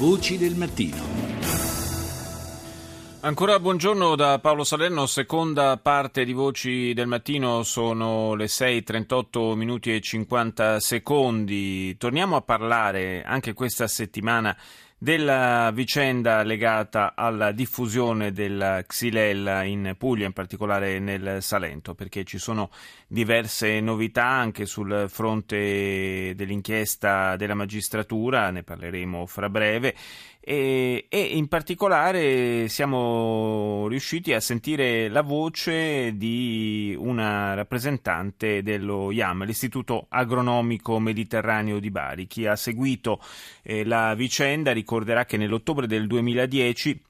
[0.00, 0.96] Voci del mattino.
[3.20, 9.94] Ancora buongiorno da Paolo Salerno, seconda parte di Voci del Mattino, sono le 6.38 minuti
[9.94, 11.98] e 50 secondi.
[11.98, 14.56] Torniamo a parlare anche questa settimana
[15.02, 22.36] della vicenda legata alla diffusione della Xylella in Puglia, in particolare nel Salento, perché ci
[22.36, 22.68] sono
[23.06, 29.94] diverse novità anche sul fronte dell'inchiesta della magistratura, ne parleremo fra breve,
[30.40, 39.44] e, e, in particolare siamo riusciti a sentire la voce di una rappresentante dello IAM,
[39.44, 42.26] l'Istituto Agronomico Mediterraneo di Bari.
[42.26, 43.20] Chi ha seguito
[43.62, 47.02] eh, la vicenda ricorderà che nell'ottobre del 2010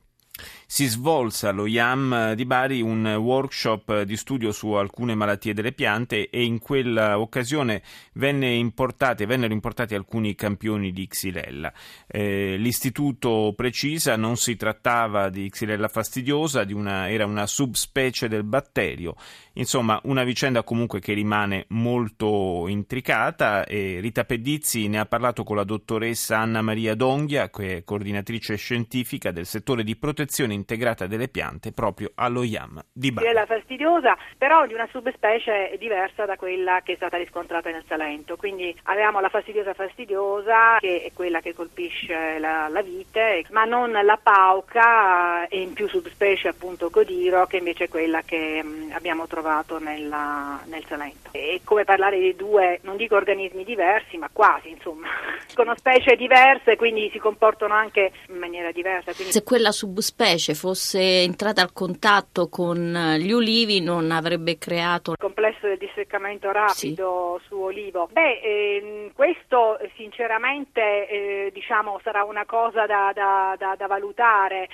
[0.72, 6.30] si svolse allo IAM di Bari un workshop di studio su alcune malattie delle piante
[6.30, 11.72] e in quella occasione venne importate, vennero importati alcuni campioni di Xylella.
[12.06, 18.44] Eh, l'istituto precisa non si trattava di Xylella fastidiosa, di una, era una subspecie del
[18.44, 19.16] batterio.
[19.54, 25.56] Insomma, una vicenda comunque che rimane molto intricata e Rita Pedizzi ne ha parlato con
[25.56, 31.28] la dottoressa Anna Maria Donghia, che è coordinatrice scientifica del settore di protezione integrata delle
[31.28, 33.26] piante proprio allo IAM di Bari.
[33.26, 38.36] Quella fastidiosa, però di una subspecie diversa da quella che è stata riscontrata nel Salento.
[38.36, 43.90] Quindi avevamo la fastidiosa fastidiosa, che è quella che colpisce la, la vite, ma non
[43.90, 49.26] la pauca e in più subspecie appunto codiro, che invece è quella che mh, abbiamo
[49.26, 51.30] trovato nella, nel Salento.
[51.32, 55.08] È come parlare di due, non dico organismi diversi, ma quasi, insomma,
[55.54, 59.12] con specie diverse, quindi si comportano anche in maniera diversa.
[59.12, 59.32] Quindi...
[59.32, 65.12] Se quella subspecie invece fosse entrata al contatto con gli ulivi non avrebbe creato...
[65.12, 67.46] Il complesso del disseccamento rapido sì.
[67.46, 68.08] su olivo.
[68.10, 74.68] Beh, ehm, questo sinceramente eh, diciamo, sarà una cosa da, da, da, da valutare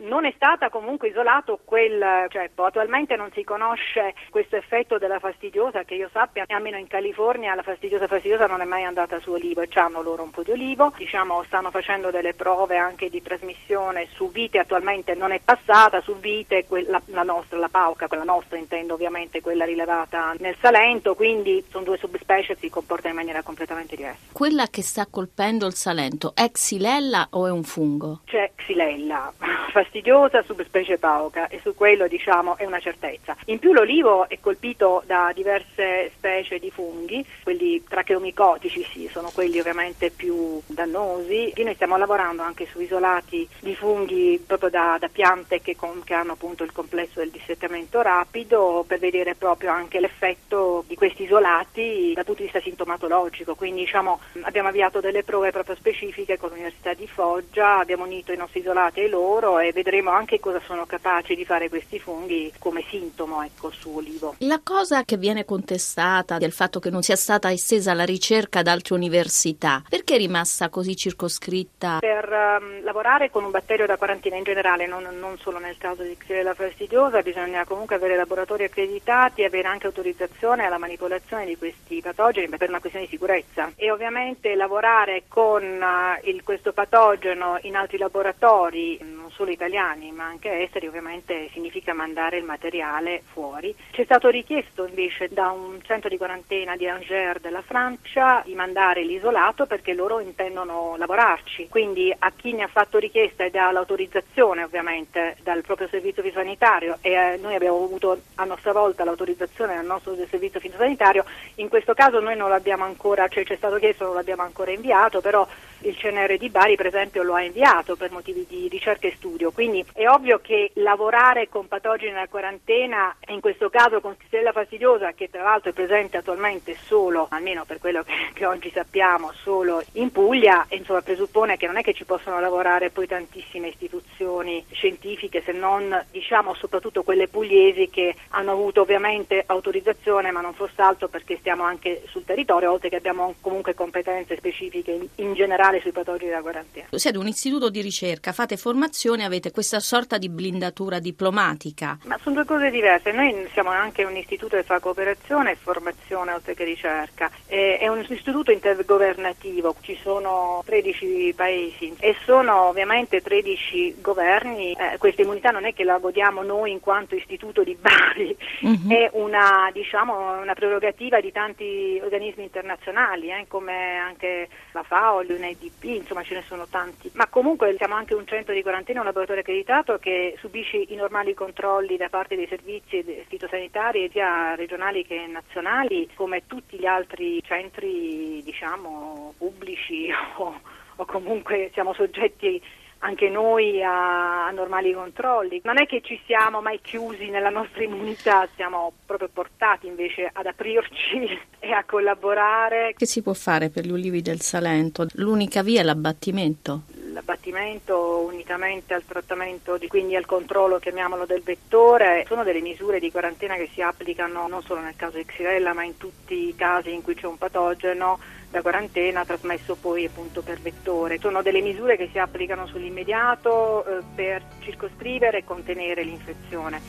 [0.00, 5.84] non è stata comunque isolato quel, cioè attualmente non si conosce questo effetto della fastidiosa
[5.84, 9.60] che io sappia, almeno in California la fastidiosa fastidiosa non è mai andata su olivo
[9.60, 14.08] e hanno loro un po' di olivo, diciamo stanno facendo delle prove anche di trasmissione
[14.12, 18.58] su vite, attualmente non è passata, su vite quella, la nostra, la pauca, quella nostra
[18.58, 23.96] intendo ovviamente quella rilevata nel Salento, quindi sono due subspecie si comportano in maniera completamente
[23.96, 24.32] diversa.
[24.32, 28.20] Quella che sta colpendo il Salento è xylella o è un fungo?
[28.24, 29.32] C'è xylella
[29.84, 33.36] fastidiosa subspecie pauca e su quello diciamo è una certezza.
[33.46, 39.60] In più l'olivo è colpito da diverse specie di funghi, quelli tracheomicotici sì, sono quelli
[39.60, 41.50] ovviamente più dannosi.
[41.50, 46.02] E noi stiamo lavorando anche su isolati di funghi proprio da, da piante che, con,
[46.02, 51.24] che, hanno appunto il complesso del disseccamento rapido per vedere proprio anche l'effetto di questi
[51.24, 53.54] isolati dal punto di vista sintomatologico.
[53.54, 58.36] Quindi diciamo, abbiamo avviato delle prove proprio specifiche con l'Università di Foggia, abbiamo unito i
[58.36, 62.82] nostri isolati ai loro e vedremo anche cosa sono capaci di fare questi funghi come
[62.88, 64.36] sintomo ecco, su olivo.
[64.38, 68.68] La cosa che viene contestata del fatto che non sia stata estesa la ricerca ad
[68.68, 71.98] altre università, perché è rimasta così circoscritta?
[72.00, 72.28] Per
[72.60, 76.16] um, lavorare con un batterio da quarantina in generale, non, non solo nel caso di
[76.16, 82.00] Xylella fastidiosa, bisogna comunque avere laboratori accreditati e avere anche autorizzazione alla manipolazione di questi
[82.00, 87.74] patogeni per una questione di sicurezza e ovviamente lavorare con uh, il, questo patogeno in
[87.74, 88.98] altri laboratori,
[89.34, 93.74] solo italiani ma anche esteri ovviamente significa mandare il materiale fuori.
[93.90, 98.54] Ci è stato richiesto invece da un centro di quarantena di Angers della Francia di
[98.54, 103.70] mandare l'isolato perché loro intendono lavorarci, quindi a chi ne ha fatto richiesta ed ha
[103.70, 109.74] l'autorizzazione ovviamente dal proprio servizio fitosanitario e eh, noi abbiamo avuto a nostra volta l'autorizzazione
[109.74, 111.24] dal nostro servizio fitosanitario,
[111.56, 114.70] in questo caso noi non l'abbiamo ancora, cioè ci è stato chiesto, non l'abbiamo ancora
[114.70, 115.46] inviato, però
[115.80, 119.52] il CNR di Bari per esempio lo ha inviato per motivi di ricerca e studio,
[119.52, 125.12] quindi è ovvio che lavorare con patogeni nella quarantena, in questo caso con Xylella fastidiosa
[125.12, 129.82] che tra l'altro è presente attualmente solo, almeno per quello che, che oggi sappiamo, solo
[129.92, 135.42] in Puglia, insomma presuppone che non è che ci possono lavorare poi tantissime istituzioni scientifiche
[135.42, 141.08] se non diciamo soprattutto quelle pugliesi che hanno avuto ovviamente autorizzazione ma non fosse altro
[141.08, 145.92] perché stiamo anche sul territorio oltre che abbiamo comunque competenze specifiche in, in generale sui
[145.92, 146.86] patogeni della quarantena.
[146.90, 151.98] Siete un istituto di ricerca, fate formazione cooperazione avete questa sorta di blindatura diplomatica?
[152.04, 153.12] Ma sono due cose diverse.
[153.12, 157.30] Noi siamo anche un istituto che fa cooperazione e formazione oltre che ricerca.
[157.46, 164.72] È un istituto intergovernativo, ci sono 13 paesi e sono ovviamente 13 governi.
[164.72, 168.88] Eh, questa immunità non è che la godiamo noi in quanto istituto di Bari, uh-huh.
[168.88, 175.84] è una, diciamo, una, prerogativa di tanti organismi internazionali, eh, come anche la FAO, l'UNEDP,
[175.84, 177.10] insomma ce ne sono tanti.
[177.14, 181.34] Ma comunque siamo anche un centro di quarantena, un laboratorio accreditato che subisce i normali
[181.34, 188.42] controlli da parte dei servizi fitosanitari sia regionali che nazionali, come tutti gli altri centri
[188.42, 190.08] diciamo, pubblici
[190.38, 190.60] o,
[190.96, 192.60] o comunque siamo soggetti
[193.04, 195.60] anche noi a, a, normali controlli.
[195.64, 200.46] Non è che ci siamo mai chiusi nella nostra immunità, siamo proprio portati invece ad
[200.46, 202.94] aprirci e a collaborare.
[202.96, 205.06] Che si può fare per gli ulivi del Salento?
[205.16, 206.84] L'unica via è l'abbattimento?
[207.14, 213.12] L'abbattimento unitamente al trattamento, di, quindi al controllo, chiamiamolo, del vettore, sono delle misure di
[213.12, 216.92] quarantena che si applicano non solo nel caso di Xylella ma in tutti i casi
[216.92, 218.18] in cui c'è un patogeno
[218.50, 221.18] da quarantena trasmesso poi appunto per vettore.
[221.20, 226.80] Sono delle misure che si applicano sull'immediato eh, per circoscrivere e contenere l'infezione.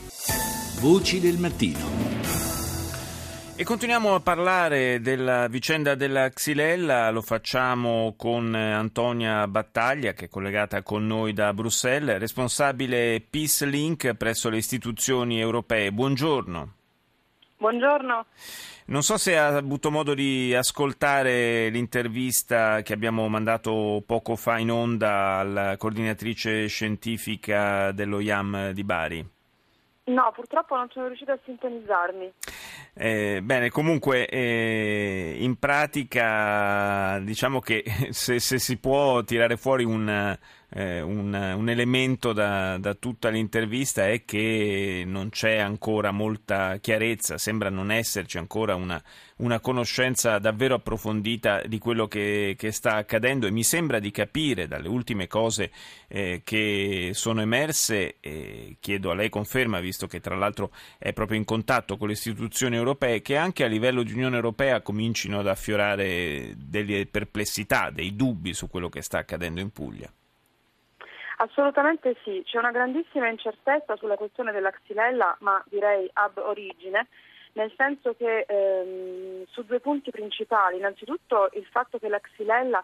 [0.80, 2.15] Voci del mattino.
[3.58, 10.28] E continuiamo a parlare della vicenda della Xylella, lo facciamo con Antonia Battaglia che è
[10.28, 15.90] collegata con noi da Bruxelles, responsabile Peace Link presso le istituzioni europee.
[15.90, 16.72] Buongiorno.
[17.56, 18.26] Buongiorno.
[18.88, 24.70] Non so se ha avuto modo di ascoltare l'intervista che abbiamo mandato poco fa in
[24.70, 29.35] onda alla coordinatrice scientifica dello IAM di Bari.
[30.06, 32.32] No, purtroppo non sono riuscita a sintonizzarmi.
[32.94, 40.38] Eh, bene, comunque eh, in pratica diciamo che se, se, si può tirare fuori un,
[40.76, 47.38] eh, un, un elemento da, da, tutta l'intervista è che non c'è ancora molta chiarezza,
[47.38, 49.02] sembra non esserci ancora una,
[49.36, 54.68] una conoscenza davvero approfondita di quello che, che, sta accadendo e mi sembra di capire
[54.68, 55.70] dalle ultime cose
[56.08, 61.38] eh, che sono emerse, e chiedo a lei conferma, visto che tra l'altro è proprio
[61.38, 65.48] in contatto con le istituzioni europee, che anche a livello di Unione Europea comincino ad
[65.48, 70.12] affiorare delle perplessità, dei dubbi su quello che sta accadendo in Puglia.
[71.38, 77.08] Assolutamente sì, c'è una grandissima incertezza sulla questione della xylella, ma direi ab origine,
[77.52, 80.78] nel senso che ehm, su due punti principali.
[80.78, 82.82] Innanzitutto il fatto che la xylella,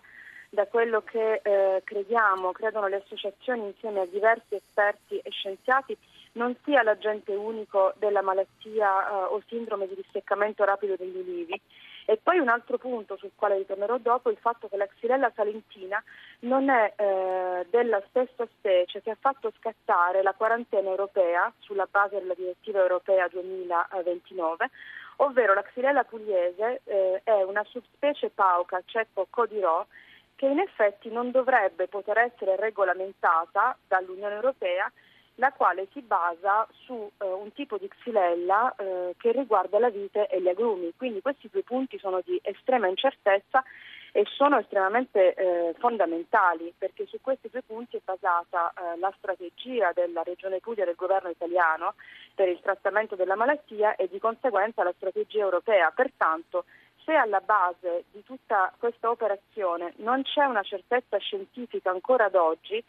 [0.51, 5.97] da quello che eh, crediamo, credono le associazioni insieme a diversi esperti e scienziati,
[6.33, 11.61] non sia l'agente unico della malattia eh, o sindrome di disseccamento rapido degli ulivi,
[12.05, 16.03] e poi un altro punto sul quale ritornerò dopo, il fatto che la Xylella salentina
[16.41, 22.19] non è eh, della stessa specie che ha fatto scattare la quarantena europea sulla base
[22.19, 24.71] della direttiva europea 2029,
[25.17, 29.87] ovvero la Xylella pugliese eh, è una subspecie pauca ceppo codirò
[30.35, 34.91] che in effetti non dovrebbe poter essere regolamentata dall'Unione Europea
[35.37, 40.27] la quale si basa su eh, un tipo di xylella eh, che riguarda la vite
[40.29, 40.93] e gli agrumi.
[40.97, 43.63] Quindi questi due punti sono di estrema incertezza
[44.15, 49.93] e sono estremamente eh, fondamentali perché su questi due punti è basata eh, la strategia
[49.93, 51.95] della Regione Puglia e del governo italiano
[52.35, 55.91] per il trattamento della malattia e di conseguenza la strategia europea.
[55.93, 56.67] Pertanto
[57.05, 62.85] se alla base di tutta questa operazione non c'è una certezza scientifica ancora ad oggi,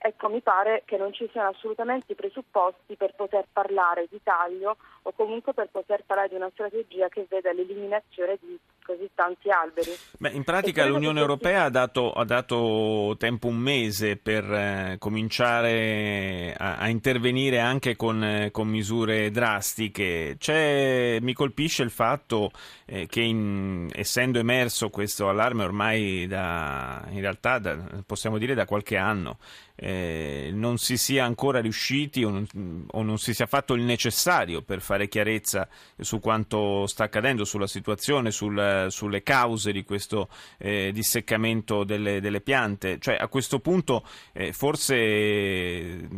[0.00, 4.76] ecco mi pare che non ci siano assolutamente i presupposti per poter parlare di taglio
[5.02, 8.58] o comunque per poter parlare di una strategia che veda l'eliminazione di
[8.88, 9.90] così tanti alberi.
[10.18, 16.54] Beh, in pratica l'Unione Europea ha dato, ha dato, tempo un mese per eh, cominciare
[16.56, 20.36] a, a, intervenire anche con, eh, con misure drastiche.
[20.38, 22.50] C'è, mi colpisce il fatto
[22.86, 27.76] eh, che in, essendo emerso questo allarme ormai da, in realtà da,
[28.06, 29.36] possiamo dire da qualche anno,
[29.80, 34.62] eh, non si sia ancora riusciti o non, o non, si sia fatto il necessario
[34.62, 40.90] per fare chiarezza su quanto sta accadendo, sulla situazione, sul, sulle cause di questo eh,
[40.92, 42.98] disseccamento delle, delle, piante.
[42.98, 46.08] Cioè, a questo punto eh, forse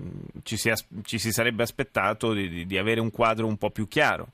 [0.42, 4.32] ci si, ci si, sarebbe aspettato di, di avere un quadro un po' più chiaro.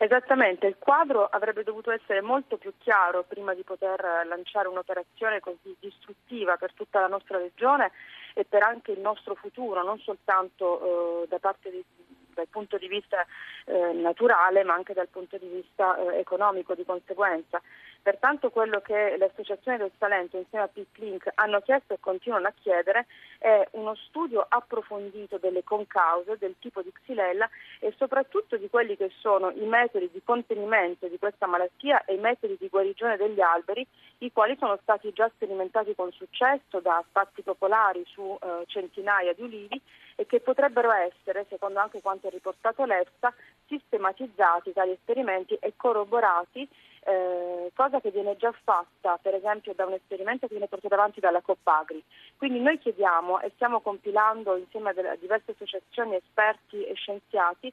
[0.00, 5.74] Esattamente, il quadro avrebbe dovuto essere molto più chiaro prima di poter lanciare un'operazione così
[5.80, 7.90] distruttiva per tutta la nostra regione
[8.34, 11.84] e per anche il nostro futuro, non soltanto eh, da parte di,
[12.32, 13.26] dal punto di vista
[13.64, 17.60] eh, naturale ma anche dal punto di vista eh, economico di conseguenza
[18.08, 22.54] Pertanto quello che le associazioni del Salento insieme a PIC-Link hanno chiesto e continuano a
[22.58, 23.04] chiedere
[23.36, 27.46] è uno studio approfondito delle concause, del tipo di xylella
[27.78, 32.18] e soprattutto di quelli che sono i metodi di contenimento di questa malattia e i
[32.18, 33.86] metodi di guarigione degli alberi,
[34.20, 39.42] i quali sono stati già sperimentati con successo da spazi popolari su eh, centinaia di
[39.42, 39.78] ulivi
[40.16, 43.34] e che potrebbero essere, secondo anche quanto riportato l'EFSA,
[43.66, 46.66] sistematizzati tali esperimenti e corroborati
[47.04, 51.20] eh, cosa che viene già fatta per esempio da un esperimento che viene portato avanti
[51.20, 52.02] dalla Coppagri.
[52.36, 57.72] Quindi noi chiediamo e stiamo compilando insieme a diverse associazioni, esperti e scienziati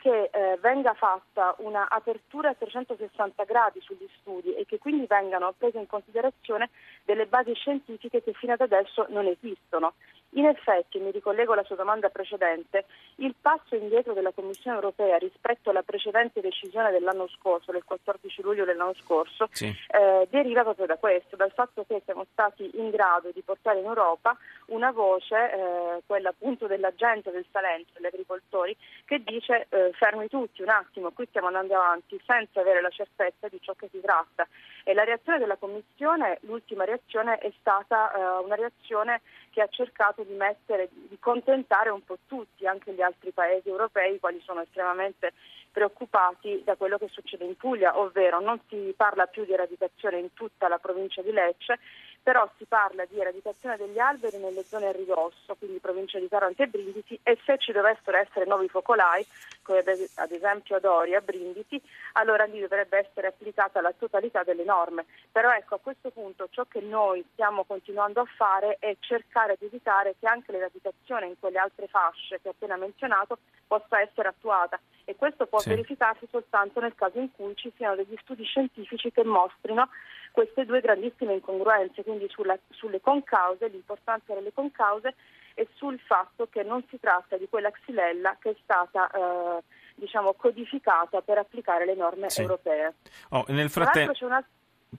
[0.00, 5.54] che eh, venga fatta una apertura a 360 gradi sugli studi e che quindi vengano
[5.56, 6.70] prese in considerazione
[7.04, 9.92] delle basi scientifiche che fino ad adesso non esistono.
[10.34, 12.84] In effetti, mi ricollego alla sua domanda precedente,
[13.16, 18.64] il passo indietro della Commissione europea rispetto alla precedente decisione dell'anno scorso, del 14 luglio
[18.64, 19.66] dell'anno scorso, sì.
[19.66, 23.86] eh, deriva proprio da questo, dal fatto che siamo stati in grado di portare in
[23.86, 29.90] Europa una voce, eh, quella appunto della gente del Salento, degli agricoltori, che dice eh,
[29.94, 33.88] fermi tutti un attimo, qui stiamo andando avanti senza avere la certezza di ciò che
[33.90, 34.46] si tratta.
[34.84, 39.20] E la reazione della Commissione, l'ultima reazione, è stata eh, una reazione
[39.50, 44.18] che ha cercato di mettere, di contentare un po' tutti, anche gli altri paesi europei,
[44.18, 45.32] quali sono estremamente
[45.70, 50.32] preoccupati da quello che succede in Puglia, ovvero non si parla più di eradicazione in
[50.34, 51.78] tutta la provincia di Lecce,
[52.22, 56.62] però si parla di eradicazione degli alberi nelle zone a ridosso, quindi provincia di Taranto
[56.62, 59.26] e Brindisi, e se ci dovessero essere nuovi focolai,
[59.62, 59.78] come
[60.14, 61.80] ad esempio ad Ori, a Brindisi,
[62.12, 65.06] allora lì dovrebbe essere applicata la totalità delle norme.
[65.32, 69.66] Però ecco, a questo punto ciò che noi stiamo continuando a fare è cercare di
[69.66, 74.78] evitare che anche l'eradicazione in quelle altre fasce che ho appena menzionato possa essere attuata
[75.04, 75.70] e questo può sì.
[75.70, 79.88] verificarsi soltanto nel caso in cui ci siano degli studi scientifici che mostrino
[80.30, 85.14] queste due grandissime incongruenze, quindi sulla, sulle concause, l'importanza delle concause
[85.54, 89.62] e sul fatto che non si tratta di quella xylella che è stata eh,
[89.94, 92.42] diciamo, codificata per applicare le norme sì.
[92.42, 92.94] europee.
[93.30, 94.12] Oh, nel frattempo...
[94.24, 94.44] Una...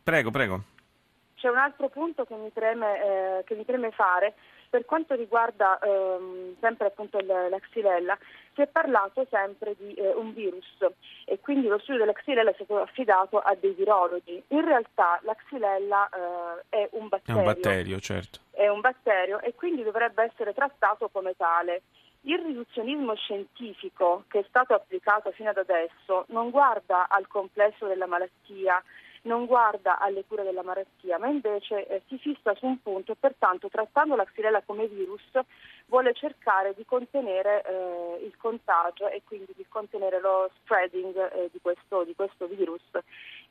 [0.04, 0.64] Prego, prego.
[1.42, 3.02] C'è un altro punto che mi preme,
[3.40, 4.36] eh, che mi preme fare
[4.70, 8.16] per quanto riguarda ehm, sempre appunto la xylella,
[8.54, 10.86] si è parlato sempre di eh, un virus
[11.26, 14.42] e quindi lo studio della xylella è stato affidato a dei virologi.
[14.50, 17.34] In realtà la xylella eh, è un batterio.
[17.34, 18.40] È un batterio, certo.
[18.52, 21.82] È un batterio e quindi dovrebbe essere trattato come tale.
[22.22, 28.06] Il riduzionismo scientifico che è stato applicato fino ad adesso non guarda al complesso della
[28.06, 28.82] malattia,
[29.24, 33.16] non guarda alle cure della malattia, ma invece eh, si fissa su un punto e
[33.20, 35.22] pertanto trattando la xylella come virus
[35.86, 41.60] vuole cercare di contenere eh, il contagio e quindi di contenere lo spreading eh, di,
[41.62, 42.82] questo, di, questo, virus.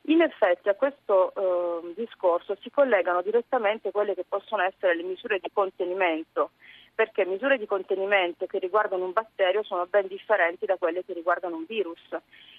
[0.05, 5.39] In effetti a questo eh, discorso si collegano direttamente quelle che possono essere le misure
[5.39, 6.51] di contenimento
[6.93, 11.55] perché misure di contenimento che riguardano un batterio sono ben differenti da quelle che riguardano
[11.55, 12.01] un virus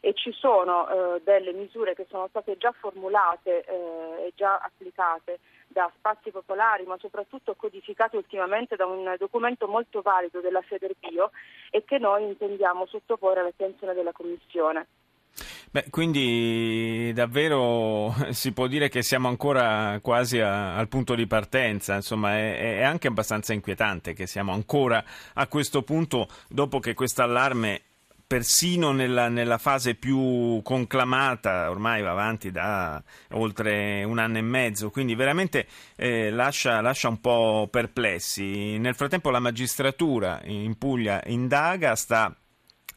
[0.01, 5.39] e ci sono eh, delle misure che sono state già formulate eh, e già applicate
[5.69, 11.31] da spazi popolari, ma soprattutto codificate ultimamente da un documento molto valido della Federbio
[11.71, 14.87] e che noi intendiamo sottoporre all'attenzione della Commissione.
[15.73, 21.95] Beh, quindi davvero si può dire che siamo ancora quasi a, al punto di partenza,
[21.95, 25.03] insomma è, è, anche abbastanza inquietante che siamo ancora
[25.33, 27.81] a questo punto dopo che questo allarme
[28.27, 34.91] persino nella, nella, fase più conclamata, ormai va avanti da oltre un anno e mezzo,
[34.91, 38.77] quindi veramente eh, lascia, lascia, un po' perplessi.
[38.77, 42.35] Nel frattempo la magistratura in Puglia indaga, sta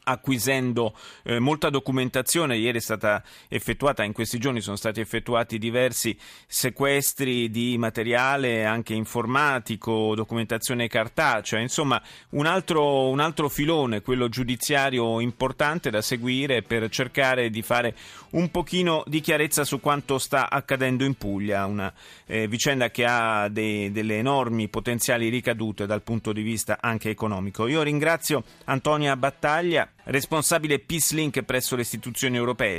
[0.08, 0.94] acquisendo
[1.24, 2.56] eh, molta documentazione.
[2.56, 8.94] Ieri è stata effettuata, in questi giorni sono stati effettuati diversi sequestri di materiale anche
[8.94, 16.88] informatico, documentazione cartacea, insomma un altro, un altro filone, quello giudiziario importante da seguire per
[16.88, 17.94] cercare di fare
[18.30, 21.92] un pochino di chiarezza su quanto sta accadendo in Puglia, una
[22.26, 27.66] eh, vicenda che ha dei, delle enormi potenziali ricadute dal punto di vista anche economico.
[27.66, 32.74] Io ringrazio Antonia Battaglia responsabile Peace Link presso le istituzioni europee.